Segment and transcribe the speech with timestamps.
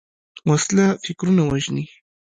[0.49, 1.85] وسله فکرونه وژني